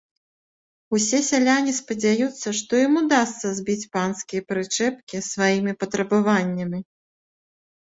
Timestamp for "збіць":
3.61-3.89